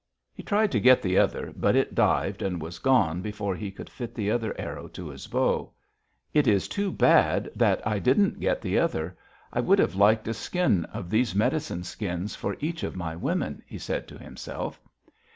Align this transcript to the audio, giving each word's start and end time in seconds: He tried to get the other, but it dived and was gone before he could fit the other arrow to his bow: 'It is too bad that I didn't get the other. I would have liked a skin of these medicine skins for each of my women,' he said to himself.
He 0.33 0.41
tried 0.41 0.71
to 0.71 0.79
get 0.79 1.03
the 1.03 1.19
other, 1.19 1.53
but 1.55 1.75
it 1.75 1.93
dived 1.93 2.41
and 2.41 2.59
was 2.59 2.79
gone 2.79 3.21
before 3.21 3.55
he 3.55 3.69
could 3.69 3.87
fit 3.87 4.15
the 4.15 4.31
other 4.31 4.59
arrow 4.59 4.87
to 4.87 5.09
his 5.09 5.27
bow: 5.27 5.73
'It 6.33 6.47
is 6.47 6.67
too 6.67 6.91
bad 6.91 7.51
that 7.55 7.85
I 7.85 7.99
didn't 7.99 8.39
get 8.39 8.63
the 8.63 8.79
other. 8.79 9.15
I 9.53 9.59
would 9.59 9.77
have 9.77 9.93
liked 9.93 10.27
a 10.27 10.33
skin 10.33 10.85
of 10.85 11.11
these 11.11 11.35
medicine 11.35 11.83
skins 11.83 12.35
for 12.35 12.57
each 12.59 12.81
of 12.81 12.95
my 12.95 13.15
women,' 13.15 13.61
he 13.67 13.77
said 13.77 14.07
to 14.07 14.17
himself. 14.17 14.81